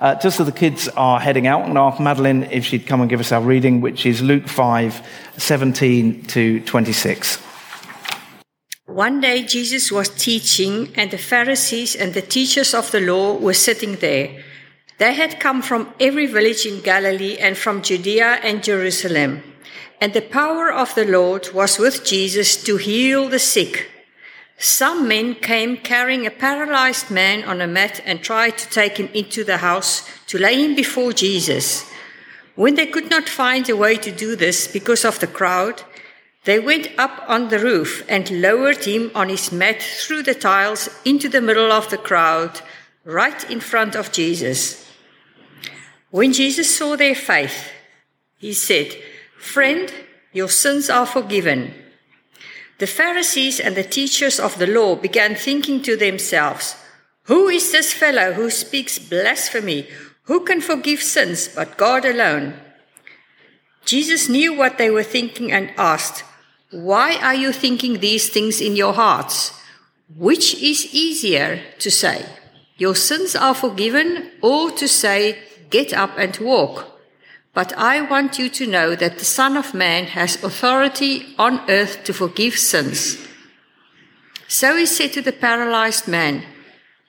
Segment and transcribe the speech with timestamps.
[0.00, 2.86] Uh, just as the kids are heading out, I'm going to ask Madeline if she'd
[2.86, 7.36] come and give us our reading, which is Luke 5, 17 to 26.
[8.86, 13.52] One day Jesus was teaching, and the Pharisees and the teachers of the law were
[13.52, 14.42] sitting there.
[14.96, 19.42] They had come from every village in Galilee and from Judea and Jerusalem.
[20.00, 23.99] And the power of the Lord was with Jesus to heal the sick.
[24.62, 29.08] Some men came carrying a paralyzed man on a mat and tried to take him
[29.14, 31.90] into the house to lay him before Jesus.
[32.56, 35.82] When they could not find a way to do this because of the crowd,
[36.44, 40.90] they went up on the roof and lowered him on his mat through the tiles
[41.06, 42.60] into the middle of the crowd,
[43.04, 44.86] right in front of Jesus.
[46.10, 47.70] When Jesus saw their faith,
[48.36, 48.94] he said,
[49.38, 49.90] Friend,
[50.34, 51.72] your sins are forgiven.
[52.80, 56.74] The Pharisees and the teachers of the law began thinking to themselves,
[57.24, 59.86] Who is this fellow who speaks blasphemy?
[60.24, 62.54] Who can forgive sins but God alone?
[63.84, 66.24] Jesus knew what they were thinking and asked,
[66.70, 69.52] why are you thinking these things in your hearts?
[70.16, 72.24] Which is easier to say,
[72.76, 76.99] Your sins are forgiven, or to say, Get up and walk?
[77.52, 82.04] But I want you to know that the Son of Man has authority on earth
[82.04, 83.18] to forgive sins.
[84.46, 86.44] So he said to the paralyzed man,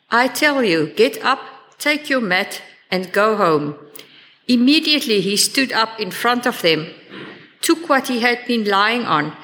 [0.09, 1.39] I tell you, get up,
[1.78, 3.75] take your mat, and go home.
[4.48, 6.88] Immediately he stood up in front of them,
[7.61, 9.36] took what he had been lying on,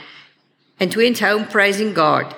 [0.80, 2.36] and went home praising God.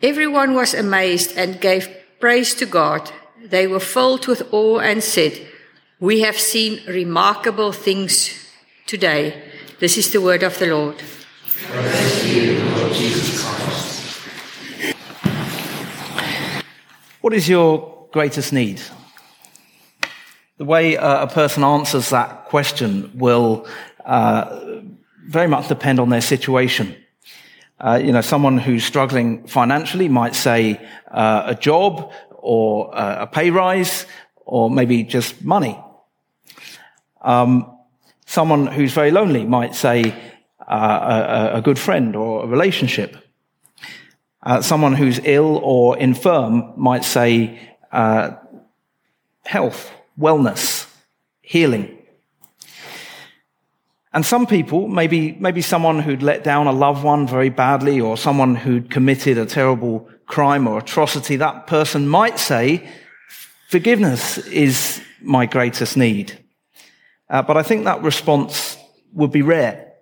[0.00, 1.88] Everyone was amazed and gave
[2.20, 3.10] praise to God.
[3.42, 5.46] They were filled with awe and said,
[6.04, 8.30] We have seen remarkable things
[8.84, 9.42] today.
[9.80, 11.00] This is the word of the Lord.
[17.22, 18.82] What is your greatest need?
[20.58, 23.66] The way uh, a person answers that question will
[24.04, 24.82] uh,
[25.26, 26.94] very much depend on their situation.
[27.80, 33.26] Uh, you know, someone who's struggling financially might say uh, a job or uh, a
[33.26, 34.04] pay rise
[34.44, 35.80] or maybe just money.
[37.24, 37.76] Um,
[38.26, 40.14] someone who's very lonely might say
[40.68, 43.16] uh, a, a, good friend or a relationship.
[44.42, 47.58] Uh, someone who's ill or infirm might say
[49.44, 50.86] health, wellness,
[51.40, 51.98] healing.
[54.12, 58.16] And some people, maybe, maybe someone who'd let down a loved one very badly or
[58.16, 62.88] someone who'd committed a terrible crime or atrocity, that person might say,
[63.68, 66.43] forgiveness is my greatest need.
[67.28, 68.76] Uh, but I think that response
[69.12, 69.92] would be rare.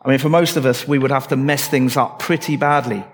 [0.00, 3.04] I mean, for most of us, we would have to mess things up pretty badly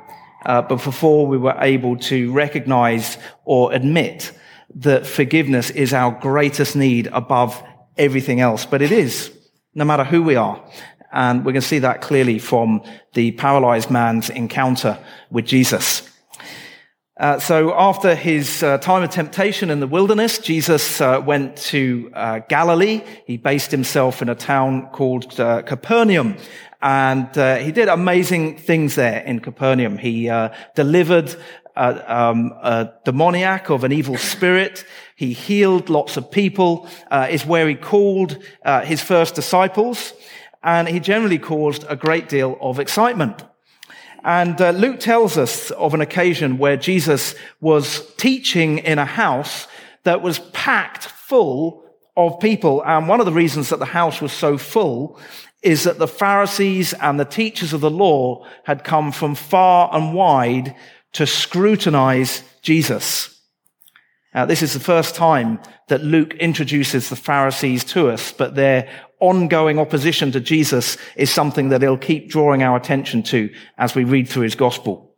[0.45, 4.33] uh, but before we were able to recognize or admit
[4.77, 7.63] that forgiveness is our greatest need above
[7.97, 8.67] everything else.
[8.67, 9.33] But it is
[9.75, 10.63] no matter who we are.
[11.13, 12.83] And going to see that clearly from
[13.13, 14.99] the paralyzed man's encounter
[15.31, 16.09] with Jesus.
[17.17, 22.11] Uh, so after his uh, time of temptation in the wilderness, Jesus uh, went to
[22.13, 23.03] uh, Galilee.
[23.25, 26.37] He based himself in a town called uh, Capernaum.
[26.83, 29.97] And uh, he did amazing things there in Capernaum.
[29.97, 30.29] He
[30.75, 31.35] delivered
[31.77, 34.85] um, a demoniac of an evil spirit.
[35.15, 36.89] He healed lots of people,
[37.31, 38.37] is where he called
[38.83, 40.13] his first disciples,
[40.63, 43.45] and he generally caused a great deal of excitement.
[44.25, 49.67] And uh, Luke tells us of an occasion where Jesus was teaching in a house
[50.05, 51.85] that was packed full
[52.17, 52.83] of people.
[52.85, 55.21] And one of the reasons that the house was so full
[55.63, 60.15] is that the Pharisees and the teachers of the law had come from far and
[60.15, 60.75] wide
[61.13, 63.34] to scrutinize Jesus.
[64.35, 68.89] Uh, this is the first time that Luke introduces the Pharisees to us, but their
[69.21, 74.03] ongoing opposition to Jesus is something that he'll keep drawing our attention to as we
[74.03, 75.15] read through his gospel.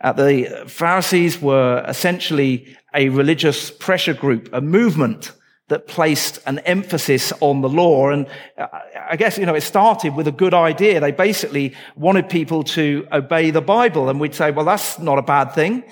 [0.00, 5.32] Uh, the Pharisees were essentially a religious pressure group, a movement
[5.68, 8.10] that placed an emphasis on the law.
[8.10, 8.26] And
[8.58, 8.66] uh,
[9.08, 11.00] I guess, you know, it started with a good idea.
[11.00, 14.08] They basically wanted people to obey the Bible.
[14.08, 15.84] And we'd say, well, that's not a bad thing.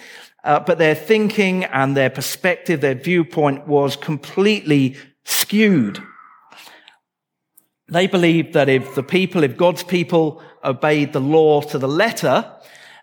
[0.44, 6.00] Uh, but their thinking and their perspective, their viewpoint was completely skewed.
[7.88, 12.50] They believed that if the people, if God's people obeyed the law to the letter,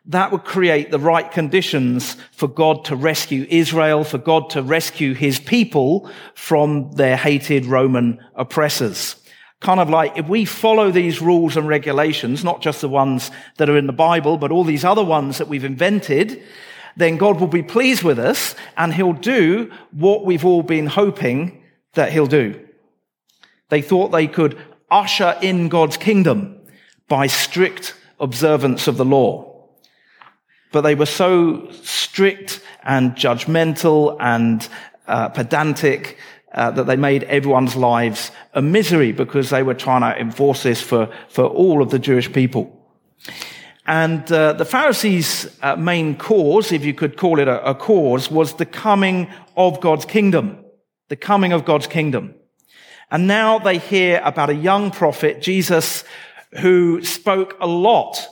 [0.06, 5.14] that would create the right conditions for God to rescue Israel, for God to rescue
[5.14, 9.16] his people from their hated Roman oppressors.
[9.60, 13.70] Kind of like if we follow these rules and regulations, not just the ones that
[13.70, 16.42] are in the Bible, but all these other ones that we've invented,
[16.96, 21.64] then God will be pleased with us and he'll do what we've all been hoping
[21.94, 22.68] that he'll do.
[23.70, 24.58] They thought they could
[24.90, 26.60] usher in God's kingdom
[27.08, 29.48] by strict observance of the law.
[30.72, 34.68] But they were so strict and judgmental and
[35.08, 36.18] uh, pedantic
[36.54, 40.82] uh, that they made everyone's lives a misery because they were trying to enforce this
[40.82, 42.78] for, for all of the Jewish people.
[43.92, 48.32] And uh, the Pharisees' uh, main cause, if you could call it a, a cause,
[48.32, 49.28] was the coming
[49.58, 50.64] of God's kingdom.
[51.10, 52.36] The coming of God's kingdom.
[53.12, 56.06] And now they hear about a young prophet, Jesus,
[56.62, 58.26] who spoke a lot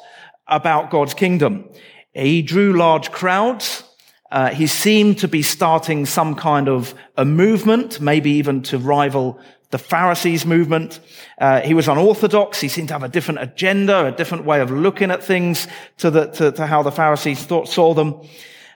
[0.48, 1.66] about God's kingdom.
[2.14, 3.84] He drew large crowds.
[4.32, 9.42] Uh, he seemed to be starting some kind of a movement, maybe even to rival
[9.72, 11.00] the Pharisees movement.
[11.38, 12.60] Uh, he was unorthodox.
[12.60, 15.68] He seemed to have a different agenda, a different way of looking at things
[15.98, 18.22] to, the, to, to how the Pharisees thought, saw them.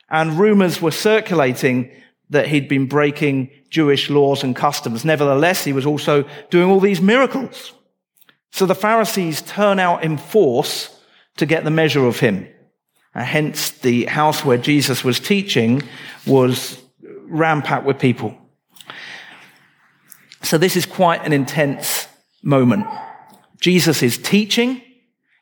[0.10, 1.92] And rumors were circulating
[2.30, 5.04] that he'd been breaking Jewish laws and customs.
[5.04, 7.74] Nevertheless, he was also doing all these miracles.
[8.52, 10.96] So the Pharisees turn out in force
[11.38, 12.48] to get the measure of him.
[13.16, 15.82] And hence, the house where Jesus was teaching
[16.26, 16.82] was
[17.28, 18.38] rampacked with people.
[20.44, 22.08] So this is quite an intense
[22.44, 22.86] moment.
[23.60, 24.82] Jesus is teaching.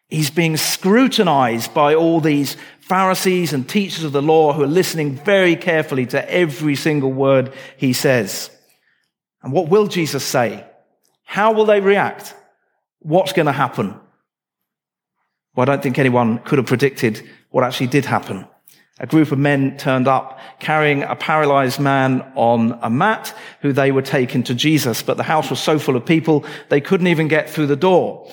[0.07, 5.15] He's being scrutinized by all these Pharisees and teachers of the law who are listening
[5.15, 8.51] very carefully to every single word he says.
[9.41, 10.65] And what will Jesus say?
[11.23, 12.35] How will they react?
[12.99, 13.99] What's going to happen?
[15.55, 18.45] Well, I don't think anyone could have predicted what actually did happen.
[19.01, 23.91] A group of men turned up carrying a paralyzed man on a mat who they
[23.91, 27.27] were taking to Jesus, but the house was so full of people they couldn't even
[27.27, 28.31] get through the door.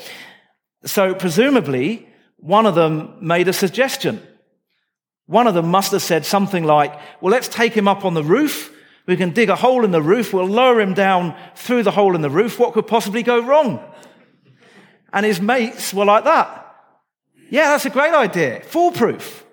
[0.84, 2.06] So presumably
[2.36, 4.22] one of them made a suggestion.
[5.24, 6.92] One of them must have said something like,
[7.22, 8.70] well, let's take him up on the roof.
[9.06, 10.34] We can dig a hole in the roof.
[10.34, 12.58] We'll lower him down through the hole in the roof.
[12.58, 13.80] What could possibly go wrong?
[15.14, 16.76] And his mates were like that.
[17.48, 18.60] Yeah, that's a great idea.
[18.60, 19.46] Foolproof.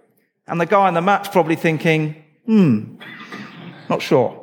[0.47, 2.97] And the guy on the mat's probably thinking, hmm,
[3.89, 4.41] not sure.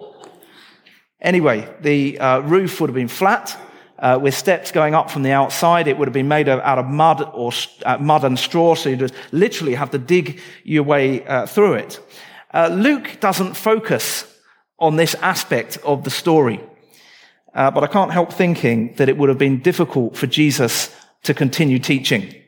[1.21, 3.57] Anyway, the uh, roof would have been flat.
[3.99, 5.87] Uh, with steps going up from the outside.
[5.87, 7.53] It would have been made out of mud or
[7.87, 12.01] uh, mud and straw, so you'd literally have to dig your way uh, through it.
[12.53, 14.27] Uh, Luke doesn't focus
[14.81, 16.61] on this aspect of the story,
[17.55, 21.33] uh, but I can't help thinking that it would have been difficult for Jesus to
[21.33, 22.42] continue teaching.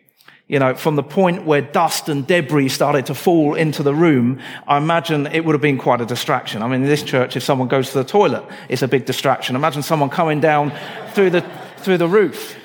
[0.47, 4.41] You know, from the point where dust and debris started to fall into the room,
[4.69, 6.63] I imagine it would have been quite a distraction.
[6.63, 9.57] I mean, in this church, if someone goes to the toilet, it's a big distraction.
[9.57, 10.73] Imagine someone coming down
[11.13, 11.41] through the,
[11.79, 12.57] through the roof.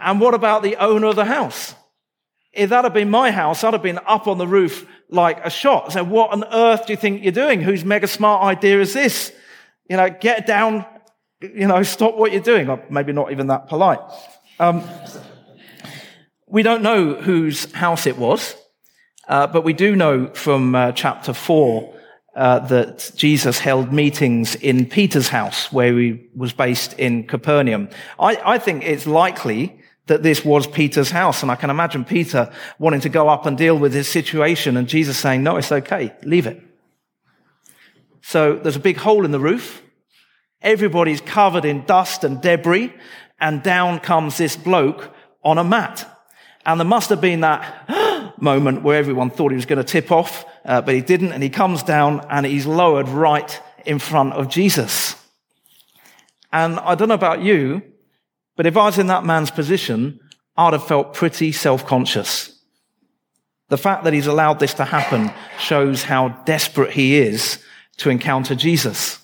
[0.00, 1.76] And what about the owner of the house?
[2.52, 5.50] If that had been my house, I'd have been up on the roof like a
[5.50, 5.92] shot.
[5.92, 7.60] So what on earth do you think you're doing?
[7.60, 9.32] Whose mega smart idea is this?
[9.88, 10.84] You know, get down,
[11.40, 12.68] you know, stop what you're doing.
[12.68, 14.00] Or maybe not even that polite.
[14.58, 14.82] Um,
[16.50, 18.56] we don't know whose house it was,
[19.28, 21.94] uh, but we do know from uh, chapter 4
[22.34, 27.88] uh, that Jesus held meetings in Peter's house, where he was based in Capernaum.
[28.18, 32.50] I, I think it's likely that this was Peter's house, and I can imagine Peter
[32.78, 36.14] wanting to go up and deal with his situation, and Jesus saying, No, it's okay,
[36.22, 36.62] leave it.
[38.22, 39.82] So there's a big hole in the roof.
[40.62, 42.94] Everybody's covered in dust and debris,
[43.38, 45.12] and down comes this bloke
[45.44, 46.17] on a mat.
[46.68, 50.12] And there must have been that moment where everyone thought he was going to tip
[50.12, 51.32] off, uh, but he didn't.
[51.32, 55.16] And he comes down and he's lowered right in front of Jesus.
[56.52, 57.82] And I don't know about you,
[58.54, 60.20] but if I was in that man's position,
[60.58, 62.54] I'd have felt pretty self-conscious.
[63.70, 67.64] The fact that he's allowed this to happen shows how desperate he is
[67.96, 69.17] to encounter Jesus.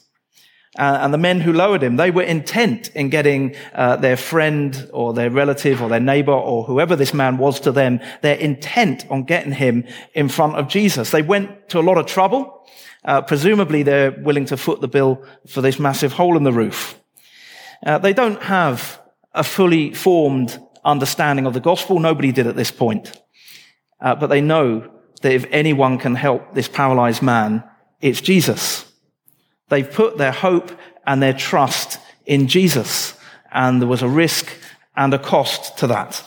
[0.77, 4.91] Uh, and the men who lowered him, they were intent in getting uh, their friend
[4.93, 9.07] or their relative or their neighbor or whoever this man was to them, they're intent
[9.09, 11.13] on getting him in front of Jesus.
[11.13, 12.67] They went to a lot of trouble.
[13.05, 16.99] Uh, presumably they're willing to foot the bill for this massive hole in the roof.
[17.87, 19.01] Uh, they don't have
[19.33, 22.01] a fully formed understanding of the gospel.
[22.01, 23.13] Nobody did at this point.
[24.01, 24.91] Uh, but they know
[25.23, 27.63] that if anyone can help this paralyzed man,
[28.01, 28.74] it's Jesus.
[29.69, 30.71] They've put their hope
[31.07, 33.15] and their trust in Jesus.
[33.53, 34.49] And there was a risk
[34.97, 36.23] and a cost to that.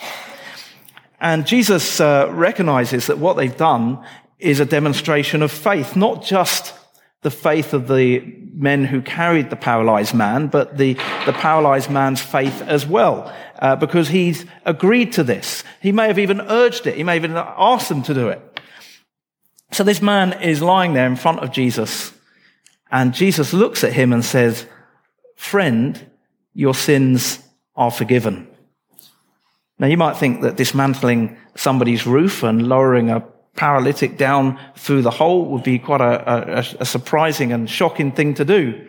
[1.20, 4.04] And Jesus uh, recognizes that what they've done
[4.40, 6.74] is a demonstration of faith, not just
[7.24, 8.20] the faith of the
[8.54, 10.94] men who carried the paralyzed man, but the,
[11.26, 15.64] the paralyzed man's faith as well, uh, because he's agreed to this.
[15.82, 16.96] He may have even urged it.
[16.96, 18.60] He may have even asked them to do it.
[19.72, 22.14] So this man is lying there in front of Jesus
[22.92, 24.66] and Jesus looks at him and says,
[25.36, 26.10] friend,
[26.54, 27.40] your sins
[27.76, 28.48] are forgiven.
[29.80, 33.24] Now you might think that dismantling somebody's roof and lowering a
[33.56, 38.34] paralytic down through the hole would be quite a, a, a surprising and shocking thing
[38.36, 38.88] to do.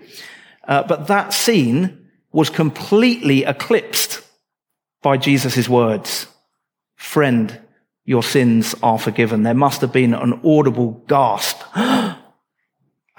[0.67, 4.23] Uh, but that scene was completely eclipsed
[5.03, 6.27] by Jesus' words.
[6.97, 7.61] Friend,
[8.05, 9.43] your sins are forgiven.
[9.43, 11.63] There must have been an audible gasp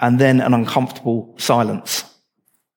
[0.00, 2.04] and then an uncomfortable silence.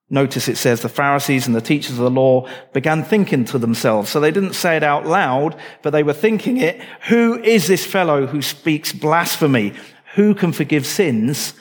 [0.09, 4.11] Notice it says the Pharisees and the teachers of the law began thinking to themselves.
[4.11, 6.79] So they didn't say it out loud, but they were thinking it.
[7.07, 9.73] Who is this fellow who speaks blasphemy?
[10.15, 11.53] Who can forgive sins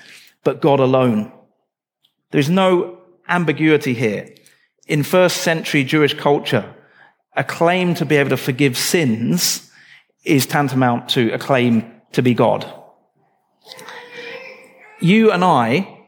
[0.44, 1.32] but God alone?
[2.30, 4.28] There's no ambiguity here.
[4.86, 6.74] In first century Jewish culture,
[7.34, 9.70] a claim to be able to forgive sins
[10.24, 12.70] is tantamount to a claim to be God.
[15.02, 15.98] You and I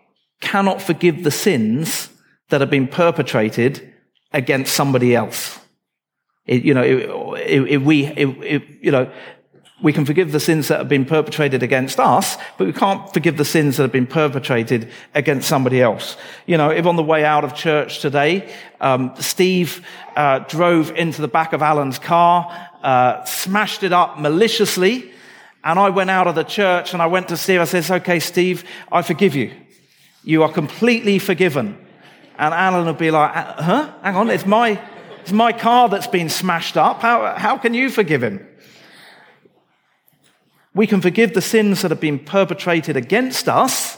[0.41, 2.09] cannot forgive the sins
[2.51, 3.93] that have been perpetrated
[4.33, 5.59] against somebody else.
[6.47, 8.07] It, you know, if we,
[8.81, 9.11] you know,
[9.83, 13.37] we can forgive the sins that have been perpetrated against us, but we can't forgive
[13.37, 16.17] the sins that have been perpetrated against somebody else.
[16.47, 19.85] You know, if on the way out of church today, um, Steve
[20.17, 25.11] uh, drove into the back of Alan's car, uh, smashed it up maliciously,
[25.64, 27.61] and I went out of the church and I went to Steve.
[27.61, 29.50] I said, "Okay, Steve, I forgive you.
[30.23, 31.78] You are completely forgiven."
[32.37, 33.92] And Alan would be like, uh, huh?
[34.02, 34.80] Hang on, it's my,
[35.21, 37.00] it's my car that's been smashed up.
[37.00, 38.47] How, how can you forgive him?
[40.75, 43.97] We can forgive the sins that have been perpetrated against us,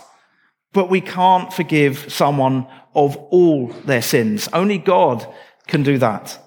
[0.75, 4.49] but we can't forgive someone of all their sins.
[4.53, 5.27] Only God
[5.67, 6.39] can do that.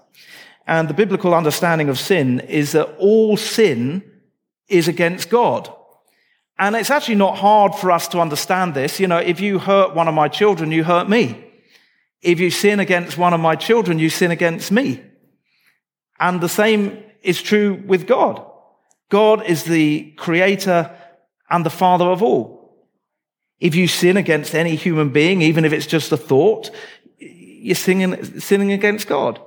[0.68, 4.04] And the biblical understanding of sin is that all sin
[4.70, 5.74] is against God.
[6.58, 9.00] And it's actually not hard for us to understand this.
[9.00, 11.46] You know, if you hurt one of my children, you hurt me.
[12.22, 15.02] If you sin against one of my children, you sin against me.
[16.20, 18.46] And the same is true with God.
[19.10, 20.92] God is the creator
[21.50, 22.60] and the father of all.
[23.60, 26.72] If you sin against any human being, even if it's just a thought,
[27.62, 29.40] you're sinning, sinning against God.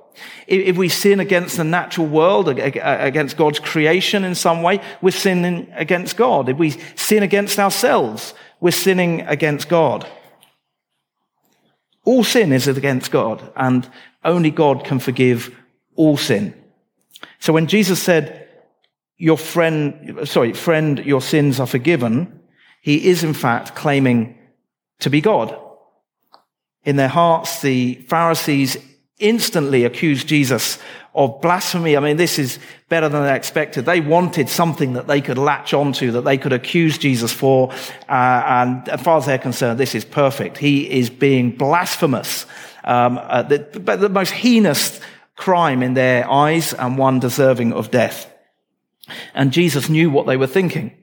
[0.46, 5.72] If we sin against the natural world, against God's creation in some way, we're sinning
[5.74, 6.48] against God.
[6.48, 10.06] If we sin against ourselves, we're sinning against God.
[12.04, 13.88] All sin is against God, and
[14.24, 15.56] only God can forgive
[15.94, 16.52] all sin.
[17.38, 18.48] So when Jesus said,
[19.16, 22.40] your friend, sorry, friend, your sins are forgiven,
[22.82, 24.36] he is in fact claiming
[24.98, 25.56] to be God.
[26.84, 28.76] In their hearts, the Pharisees
[29.18, 30.78] instantly accused Jesus
[31.14, 31.96] of blasphemy.
[31.96, 32.58] I mean, this is
[32.88, 33.84] better than they expected.
[33.84, 37.70] They wanted something that they could latch onto, that they could accuse Jesus for.
[38.08, 40.58] Uh, and as far as they're concerned, this is perfect.
[40.58, 42.46] He is being blasphemous.
[42.84, 43.58] Um, uh, the,
[43.96, 45.00] the most heinous
[45.36, 48.32] crime in their eyes and one deserving of death.
[49.34, 50.96] And Jesus knew what they were thinking.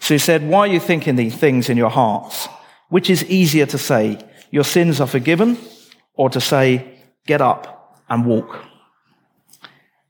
[0.00, 2.48] So he said, why are you thinking these things in your hearts?
[2.88, 4.18] Which is easier to say,
[4.52, 5.58] your sins are forgiven,
[6.14, 8.64] or to say, get up and walk?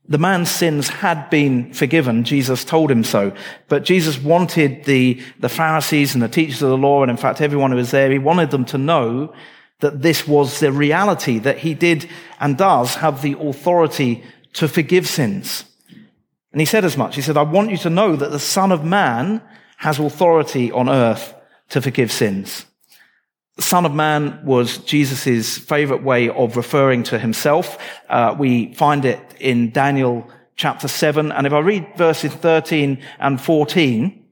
[0.07, 2.25] The man's sins had been forgiven.
[2.25, 3.31] Jesus told him so.
[3.69, 7.41] But Jesus wanted the, the Pharisees and the teachers of the law, and in fact
[7.41, 9.33] everyone who was there, he wanted them to know
[9.79, 12.09] that this was the reality, that he did
[12.39, 14.23] and does have the authority
[14.53, 15.65] to forgive sins.
[16.51, 17.15] And he said as much.
[17.15, 19.41] He said, I want you to know that the Son of Man
[19.77, 21.33] has authority on earth
[21.69, 22.65] to forgive sins.
[23.59, 27.77] Son of Man was Jesus' favorite way of referring to himself.
[28.09, 31.31] Uh, we find it in Daniel chapter 7.
[31.31, 34.22] And if I read verses 13 and 14,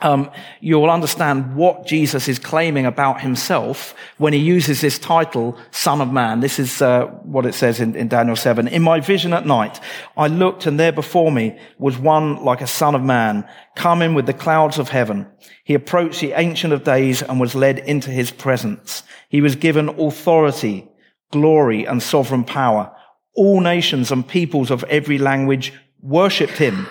[0.00, 6.00] um, you'll understand what Jesus is claiming about himself when he uses this title, Son
[6.00, 6.38] of Man.
[6.38, 8.68] This is uh, what it says in, in, Daniel 7.
[8.68, 9.80] In my vision at night,
[10.16, 14.26] I looked and there before me was one like a son of man coming with
[14.26, 15.26] the clouds of heaven.
[15.64, 19.02] He approached the ancient of days and was led into his presence.
[19.28, 20.88] He was given authority,
[21.32, 22.94] glory and sovereign power.
[23.34, 26.86] All nations and peoples of every language worshipped him.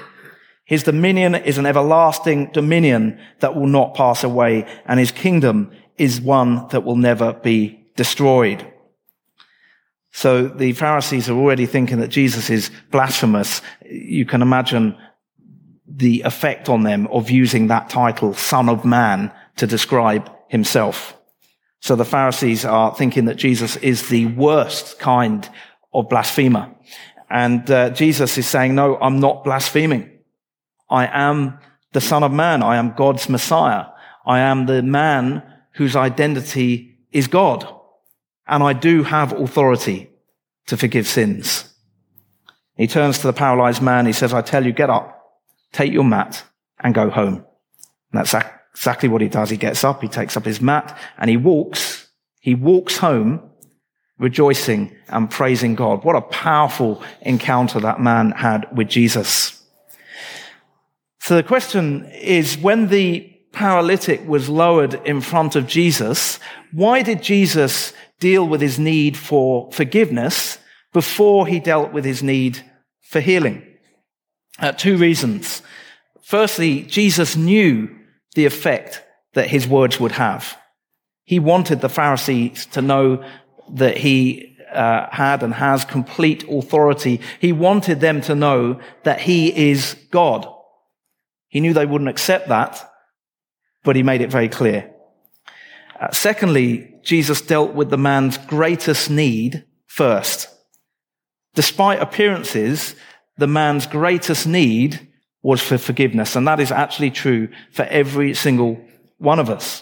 [0.68, 6.20] His dominion is an everlasting dominion that will not pass away, and his kingdom is
[6.20, 8.70] one that will never be destroyed.
[10.12, 13.62] So the Pharisees are already thinking that Jesus is blasphemous.
[13.90, 14.98] You can imagine
[15.88, 21.18] the effect on them of using that title, Son of Man, to describe himself.
[21.80, 25.50] So the Pharisees are thinking that Jesus is the worst kind
[25.94, 26.76] of blasphemer.
[27.30, 30.12] And uh, Jesus is saying, no, I'm not blaspheming.
[30.90, 31.60] I am
[31.94, 32.64] the Son of Man.
[32.64, 33.86] I am God's Messiah.
[34.26, 37.68] I am the man whose identity is God.
[38.48, 40.10] And I do have authority
[40.68, 41.74] to forgive sins.
[42.76, 44.06] He turns to the paralyzed man.
[44.06, 45.40] He says, I tell you, get up,
[45.72, 46.44] take your mat
[46.80, 47.46] and go home.
[48.12, 48.36] And that's
[48.72, 49.50] exactly what he does.
[49.50, 52.08] He gets up, he takes up his mat and he walks.
[52.40, 53.50] He walks home
[54.20, 56.04] rejoicing and praising God.
[56.04, 59.57] What a powerful encounter that man had with Jesus.
[61.28, 63.20] So the question is, when the
[63.52, 66.40] paralytic was lowered in front of Jesus,
[66.72, 67.92] why did Jesus
[68.22, 70.58] deal with his need for forgiveness
[70.94, 72.64] before he dealt with his need
[73.02, 73.62] for healing?
[74.58, 75.62] Uh, two reasons.
[76.24, 77.90] Firstly, Jesus knew
[78.36, 79.04] the effect
[79.34, 80.58] that his words would have.
[81.26, 83.22] He wanted the Pharisees to know
[83.74, 87.20] that he uh, had and has complete authority.
[87.42, 90.54] He wanted them to know that he is God.
[91.58, 92.88] He knew they wouldn't accept that,
[93.84, 94.94] but he made it very clear.
[96.00, 100.50] Uh, secondly, Jesus dealt with the man's greatest need first.
[101.56, 102.94] Despite appearances,
[103.40, 105.10] the man's greatest need
[105.42, 106.36] was for forgiveness.
[106.36, 108.80] And that is actually true for every single
[109.18, 109.82] one of us.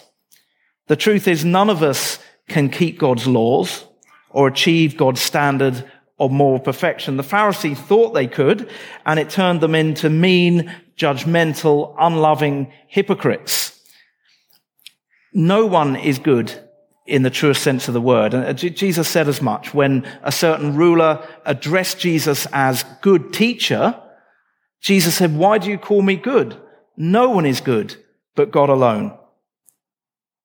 [0.86, 2.18] The truth is none of us
[2.48, 3.84] can keep God's laws
[4.30, 5.84] or achieve God's standard
[6.18, 7.18] of moral perfection.
[7.18, 8.70] The Pharisees thought they could,
[9.04, 13.78] and it turned them into mean, judgmental, unloving hypocrites.
[15.32, 16.52] No one is good
[17.06, 18.34] in the truest sense of the word.
[18.34, 24.00] And uh, Jesus said as much when a certain ruler addressed Jesus as good teacher.
[24.80, 26.60] Jesus said, why do you call me good?
[26.96, 27.96] No one is good
[28.34, 29.16] but God alone.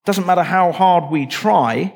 [0.06, 1.94] Doesn't matter how hard we try,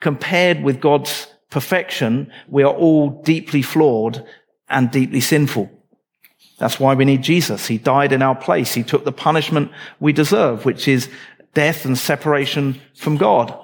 [0.00, 4.24] compared with God's perfection, we are all deeply flawed
[4.68, 5.70] and deeply sinful.
[6.58, 7.66] That's why we need Jesus.
[7.66, 8.74] He died in our place.
[8.74, 11.10] He took the punishment we deserve, which is
[11.52, 13.58] death and separation from God.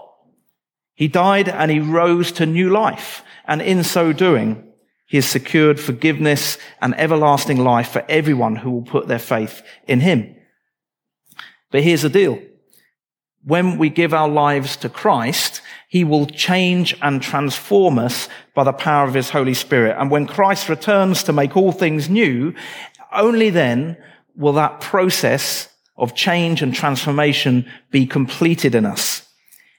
[0.94, 3.22] He died and he rose to new life.
[3.46, 4.72] And in so doing,
[5.06, 10.00] he has secured forgiveness and everlasting life for everyone who will put their faith in
[10.00, 10.36] him.
[11.70, 12.40] But here's the deal.
[13.44, 18.72] When we give our lives to Christ, he will change and transform us by the
[18.72, 19.96] power of his Holy Spirit.
[19.98, 22.54] And when Christ returns to make all things new,
[23.12, 23.96] only then
[24.36, 29.26] will that process of change and transformation be completed in us.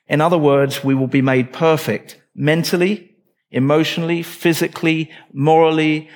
[0.08, 3.15] In other words, we will be made perfect mentally,
[3.52, 6.10] emotionally, physically, morally,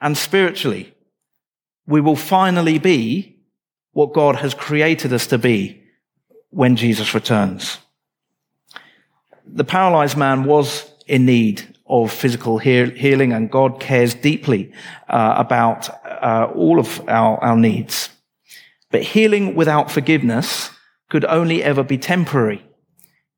[0.00, 0.94] and spiritually.
[1.86, 3.42] We will finally be
[3.92, 5.82] what God has created us to be
[6.50, 7.78] when Jesus returns.
[9.46, 14.72] The paralyzed man was in need of physical healing and God cares deeply
[15.08, 18.10] uh, about uh, all of our, our needs.
[18.90, 20.70] But healing without forgiveness
[21.08, 22.64] could only ever be temporary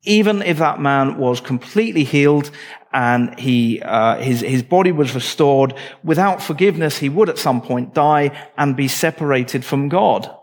[0.05, 2.51] even if that man was completely healed
[2.93, 7.95] and he, uh, his, his body was restored, without forgiveness, he would at some point
[7.95, 10.35] die and be separated from God.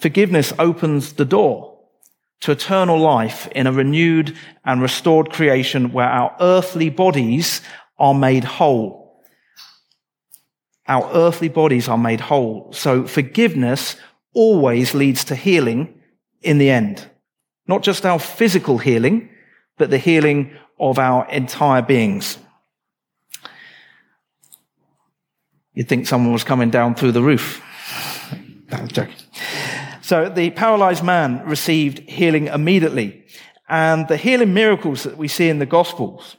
[0.00, 1.78] Forgiveness opens the door
[2.40, 4.34] to eternal life in a renewed
[4.64, 7.60] and restored creation where our earthly bodies
[7.98, 9.22] are made whole.
[10.88, 12.72] Our earthly bodies are made whole.
[12.72, 13.96] So forgiveness
[14.32, 16.00] always leads to healing
[16.40, 17.06] in the end.
[17.66, 19.28] Not just our physical healing,
[19.76, 22.38] but the healing of our entire beings.
[25.74, 27.62] You'd think someone was coming down through the roof.
[28.68, 29.14] that was joking.
[30.10, 33.24] So the paralyzed man received healing immediately.
[33.68, 36.36] And the healing miracles that we see in the Gospels,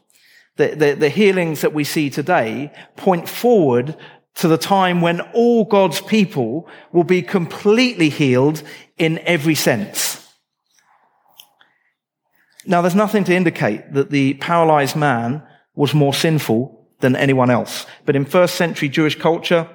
[0.57, 3.95] the, the, the healings that we see today, point forward
[4.35, 8.61] to the time when all God's people will be completely healed
[8.97, 10.29] in every sense.
[12.65, 15.43] Now, there's nothing to indicate that the paralyzed man
[15.75, 17.85] was more sinful than anyone else.
[18.05, 19.69] But in first century Jewish culture,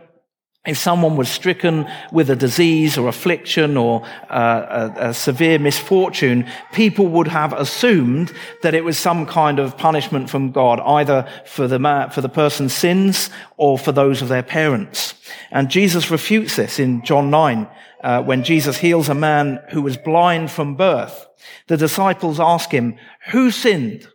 [0.66, 6.46] if someone was stricken with a disease or affliction or uh, a, a, severe misfortune,
[6.72, 11.68] people would have assumed that it was some kind of punishment from God, either for
[11.68, 15.14] the man, for the person's sins or for those of their parents.
[15.50, 17.68] And Jesus refutes this in John 9,
[18.02, 21.26] uh, when Jesus heals a man who was blind from birth.
[21.68, 22.96] The disciples ask him,
[23.31, 24.09] who sinned?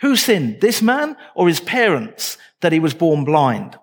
[0.00, 3.78] Who sinned, this man or his parents, that he was born blind?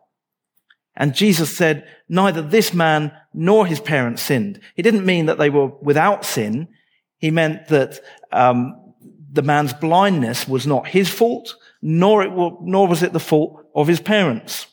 [1.02, 4.60] And Jesus said, neither this man nor his parents sinned.
[4.76, 6.68] He didn't mean that they were without sin.
[7.18, 8.00] He meant that
[8.32, 8.94] um,
[9.32, 12.30] the man's blindness was not his fault, nor, it
[12.62, 14.68] nor was it the fault of his parents.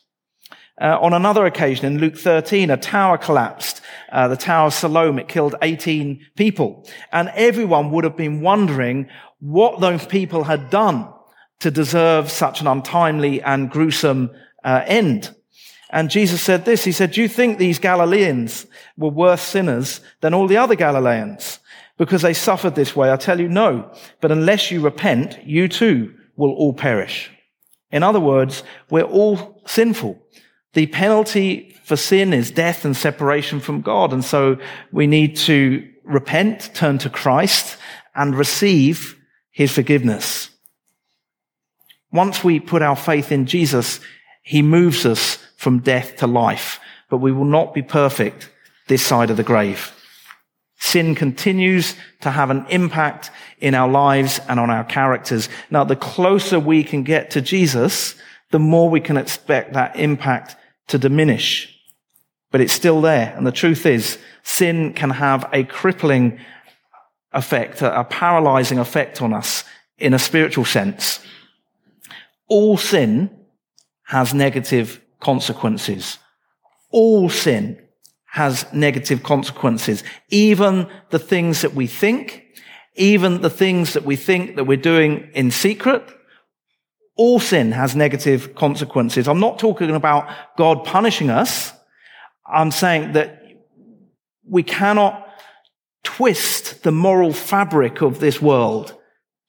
[0.79, 5.17] Uh, on another occasion in Luke 13, a tower collapsed uh, the Tower of Siloam.
[5.17, 6.87] It killed 18 people.
[7.11, 11.11] And everyone would have been wondering what those people had done
[11.61, 14.29] to deserve such an untimely and gruesome
[14.63, 15.35] uh, end.
[15.89, 20.33] And Jesus said this, he said, do you think these Galileans were worse sinners than
[20.33, 21.59] all the other Galileans?
[21.97, 23.11] Because they suffered this way.
[23.11, 23.91] I tell you, no.
[24.21, 27.31] But unless you repent, you too will all perish.
[27.91, 30.21] In other words, we're all sinful.
[30.73, 34.13] The penalty for sin is death and separation from God.
[34.13, 34.57] And so
[34.91, 37.77] we need to repent, turn to Christ,
[38.13, 40.51] and receive his forgiveness.
[42.11, 43.99] Once we put our faith in Jesus,
[44.43, 48.49] he moves us from death to life, but we will not be perfect
[48.87, 49.91] this side of the grave.
[50.77, 55.49] Sin continues to have an impact in our lives and on our characters.
[55.69, 58.15] Now, the closer we can get to Jesus,
[58.51, 60.55] the more we can expect that impact
[60.87, 61.77] to diminish.
[62.51, 63.33] But it's still there.
[63.35, 66.39] And the truth is, sin can have a crippling
[67.33, 69.65] effect, a paralyzing effect on us
[69.97, 71.19] in a spiritual sense.
[72.47, 73.29] All sin
[74.05, 76.17] has negative consequences.
[76.91, 77.79] All sin
[78.25, 80.03] has negative consequences.
[80.29, 82.45] Even the things that we think,
[82.95, 86.03] even the things that we think that we're doing in secret,
[87.15, 89.27] all sin has negative consequences.
[89.27, 91.73] I'm not talking about God punishing us.
[92.47, 93.43] I'm saying that
[94.47, 95.27] we cannot
[96.03, 98.95] twist the moral fabric of this world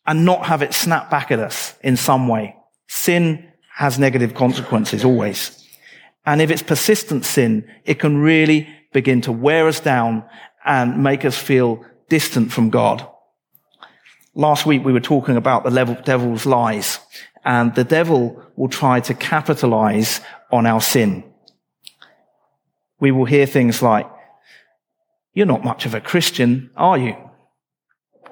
[0.07, 2.57] and not have it snap back at us in some way.
[2.89, 5.60] Sin has negative consequences always.
[6.27, 10.25] And if it's persistent sin, it can really begin to wear us down
[10.65, 13.07] and make us feel distant from God.
[14.35, 16.99] Last week we were talking about the devil's lies
[17.45, 20.21] and the devil will try to capitalize
[20.53, 21.25] on our sin.
[23.01, 24.11] We will hear things like,
[25.33, 27.17] you're not much of a Christian, are you?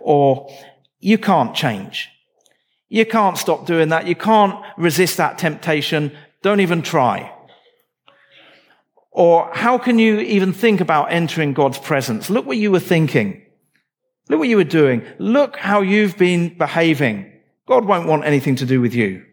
[0.00, 0.50] Or
[0.98, 2.10] you can't change.
[2.88, 4.06] You can't stop doing that.
[4.06, 6.12] You can't resist that temptation.
[6.42, 7.32] Don't even try.
[9.10, 12.30] Or how can you even think about entering God's presence?
[12.30, 13.42] Look what you were thinking.
[14.28, 15.02] Look what you were doing.
[15.18, 17.32] Look how you've been behaving.
[17.66, 19.24] God won't want anything to do with you.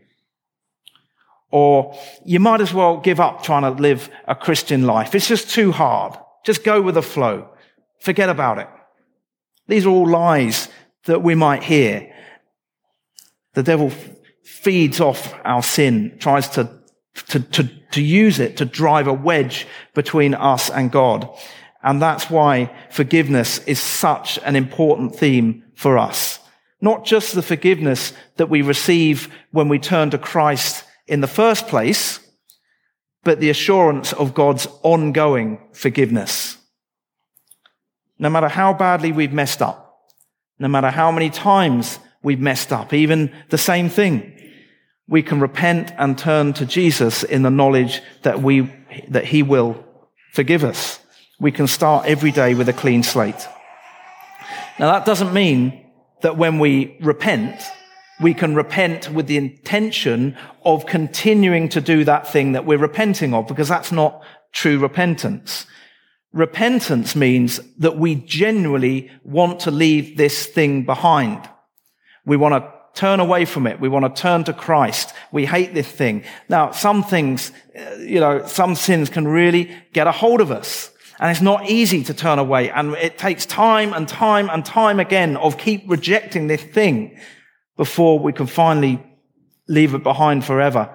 [1.51, 5.15] Or you might as well give up trying to live a Christian life.
[5.15, 6.17] It's just too hard.
[6.45, 7.49] Just go with the flow.
[7.99, 8.67] Forget about it.
[9.67, 10.69] These are all lies
[11.05, 12.13] that we might hear.
[13.53, 13.91] The devil
[14.43, 16.69] feeds off our sin, tries to
[17.15, 21.29] to, to, to use it to drive a wedge between us and God.
[21.81, 26.39] And that's why forgiveness is such an important theme for us.
[26.81, 31.67] Not just the forgiveness that we receive when we turn to Christ in the first
[31.67, 32.19] place,
[33.23, 36.57] but the assurance of God's ongoing forgiveness.
[38.19, 39.99] No matter how badly we've messed up,
[40.59, 44.34] no matter how many times we've messed up, even the same thing,
[45.07, 48.73] we can repent and turn to Jesus in the knowledge that we,
[49.09, 49.83] that he will
[50.33, 50.99] forgive us.
[51.39, 53.47] We can start every day with a clean slate.
[54.79, 55.85] Now that doesn't mean
[56.21, 57.61] that when we repent,
[58.21, 63.33] we can repent with the intention of continuing to do that thing that we're repenting
[63.33, 65.67] of, because that's not true repentance.
[66.33, 71.47] Repentance means that we genuinely want to leave this thing behind.
[72.25, 73.79] We want to turn away from it.
[73.79, 75.13] We want to turn to Christ.
[75.31, 76.23] We hate this thing.
[76.49, 80.91] Now, some things, uh, you know, some sins can really get a hold of us.
[81.19, 82.69] And it's not easy to turn away.
[82.69, 87.17] And it takes time and time and time again of keep rejecting this thing
[87.77, 89.03] before we can finally
[89.67, 90.89] leave it behind forever.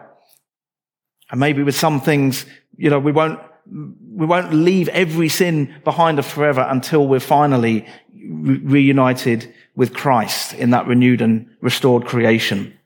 [1.30, 2.44] And maybe with some things,
[2.76, 7.86] you know, we won't, we won't leave every sin behind us forever until we're finally
[8.14, 12.78] re- reunited with Christ in that renewed and restored creation.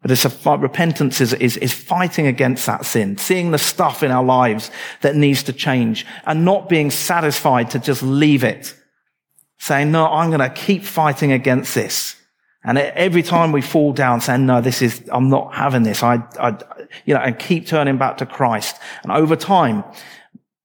[0.00, 4.12] But it's a repentance is, is, is fighting against that sin, seeing the stuff in
[4.12, 8.72] our lives that needs to change and not being satisfied to just leave it.
[9.58, 12.14] Saying, no, I'm going to keep fighting against this.
[12.62, 16.04] And every time we fall down saying, no, this is, I'm not having this.
[16.04, 16.56] I, I,
[17.04, 18.76] you know, and keep turning back to Christ.
[19.02, 19.82] And over time,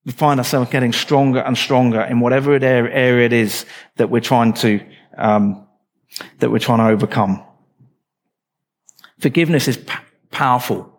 [0.05, 4.53] we find ourselves getting stronger and stronger in whatever area it is that we're trying
[4.53, 4.81] to
[5.17, 5.67] um,
[6.39, 7.43] that we're trying to overcome.
[9.19, 9.93] Forgiveness is p-
[10.31, 10.89] powerful.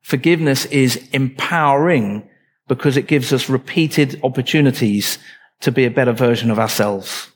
[0.00, 2.28] Forgiveness is empowering
[2.66, 5.18] because it gives us repeated opportunities
[5.60, 7.28] to be a better version of ourselves.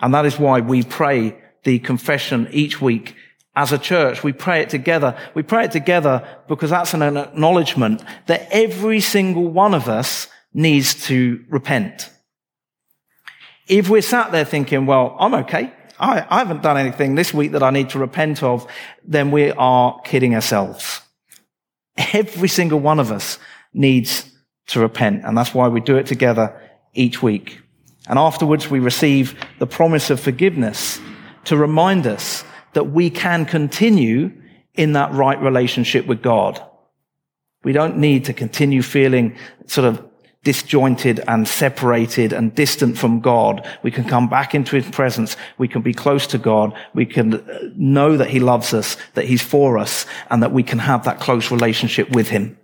[0.00, 3.16] And that is why we pray the confession each week
[3.56, 4.22] as a church.
[4.24, 5.16] We pray it together.
[5.34, 11.06] We pray it together because that's an acknowledgement that every single one of us needs
[11.06, 12.10] to repent.
[13.66, 15.72] If we're sat there thinking, well, I'm okay.
[15.98, 18.66] I, I haven't done anything this week that I need to repent of,
[19.04, 21.00] then we are kidding ourselves.
[21.96, 23.38] Every single one of us
[23.72, 24.30] needs
[24.66, 25.24] to repent.
[25.24, 26.60] And that's why we do it together
[26.94, 27.60] each week.
[28.08, 31.00] And afterwards we receive the promise of forgiveness
[31.44, 34.32] to remind us that we can continue
[34.74, 36.62] in that right relationship with God.
[37.62, 40.04] We don't need to continue feeling sort of
[40.44, 43.66] disjointed and separated and distant from God.
[43.82, 45.36] We can come back into his presence.
[45.56, 46.74] We can be close to God.
[46.92, 50.78] We can know that he loves us, that he's for us, and that we can
[50.78, 52.58] have that close relationship with him.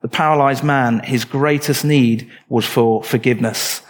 [0.00, 3.82] The paralyzed man, his greatest need was for forgiveness.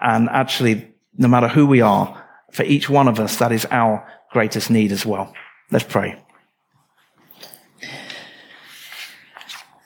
[0.00, 2.21] And actually, no matter who we are,
[2.52, 5.34] for each one of us, that is our greatest need as well.
[5.70, 6.22] Let's pray.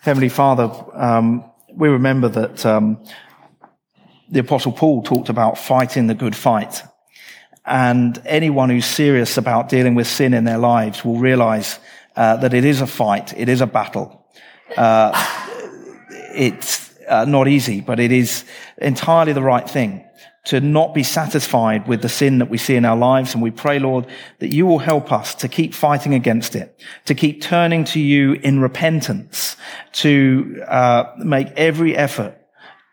[0.02, 3.04] Heavenly Father, um, we remember that um,
[4.30, 6.82] the Apostle Paul talked about fighting the good fight.
[7.64, 11.80] And anyone who's serious about dealing with sin in their lives will realize
[12.14, 14.24] uh, that it is a fight, it is a battle.
[14.76, 15.12] Uh,
[16.34, 18.44] it's uh, not easy, but it is
[18.78, 20.05] entirely the right thing
[20.46, 23.34] to not be satisfied with the sin that we see in our lives.
[23.34, 24.06] And we pray, Lord,
[24.38, 28.34] that you will help us to keep fighting against it, to keep turning to you
[28.34, 29.56] in repentance,
[29.94, 32.40] to uh, make every effort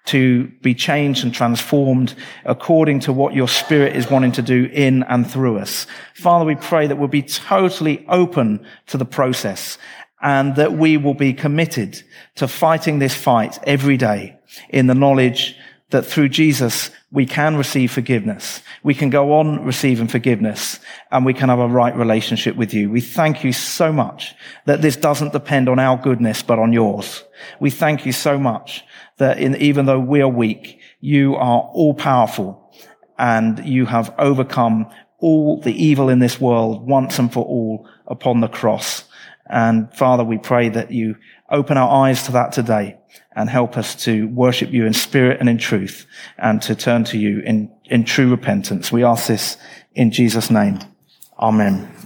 [0.06, 5.04] to be changed and transformed according to what your spirit is wanting to do in
[5.04, 5.86] and through us.
[6.16, 9.78] Father, we pray that we'll be totally open to the process
[10.22, 12.02] and that we will be committed
[12.36, 14.38] to fighting this fight every day
[14.70, 15.56] in the knowledge
[15.94, 18.62] that through Jesus, we can receive forgiveness.
[18.82, 20.80] We can go on receiving forgiveness
[21.12, 22.90] and we can have a right relationship with you.
[22.90, 24.34] We thank you so much
[24.66, 27.24] that this doesn't depend on our goodness, but on yours.
[27.60, 28.84] We thank you so much
[29.18, 32.74] that in, even though we are weak, you are all powerful
[33.20, 34.88] and you have overcome
[35.20, 39.06] all the evil in this world once and for all upon the cross.
[39.46, 41.18] And Father, we pray that you
[41.52, 42.98] open our eyes to that today
[43.36, 46.06] and help us to worship you in spirit and in truth
[46.38, 48.91] and to turn to you in, in true repentance.
[48.91, 49.58] We ask this
[49.96, 50.80] in Jesus' name.
[51.39, 52.03] Amen.